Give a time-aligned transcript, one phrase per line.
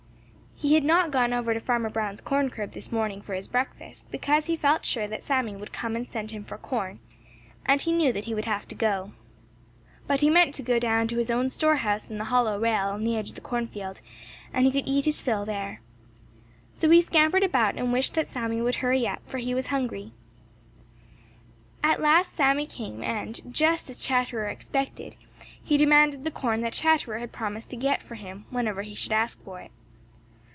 [0.63, 4.11] He had not gone over to Farmer Brown's corn crib this morning for his breakfast,
[4.11, 6.99] because he felt sure that Sammy would come and send him for corn,
[7.65, 9.11] and he knew that he would have to go.
[10.05, 12.89] But he meant to go down to his own store house in the hollow rail
[12.89, 14.01] on the edge of the cornfield
[14.53, 15.81] and he could eat his fill there.
[16.77, 20.11] So he scampered about and wished that Sammy would hurry up, for he was hungry.
[21.83, 25.15] At last Sammy came, and just as Chatterer expected,
[25.63, 29.11] he demanded the corn that Chatterer had promised to get for him whenever he should
[29.11, 29.71] ask for it.